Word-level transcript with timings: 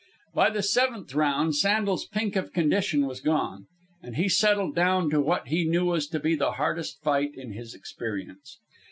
By 0.33 0.49
the 0.49 0.63
seventh 0.63 1.13
round 1.13 1.55
Sandel's 1.55 2.07
pink 2.07 2.35
of 2.35 2.51
condition 2.53 3.05
was 3.05 3.21
gone, 3.21 3.67
and 4.01 4.15
he 4.15 4.29
settled 4.29 4.73
down 4.73 5.11
to 5.11 5.21
what 5.21 5.49
he 5.49 5.63
knew 5.63 5.85
was 5.85 6.07
to 6.07 6.19
be 6.19 6.33
the 6.35 6.53
hardest 6.53 7.03
fight 7.03 7.35
in 7.35 7.51
his 7.51 7.75
experience. 7.75 8.57